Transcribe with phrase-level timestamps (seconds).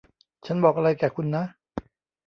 [0.45, 1.43] ฉันบอกอะไรแก่คุณนะ